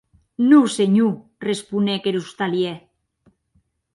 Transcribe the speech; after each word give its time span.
Non 0.49 0.65
senhor, 0.77 1.13
responec 1.49 2.01
er 2.09 2.15
ostalièr. 2.23 2.77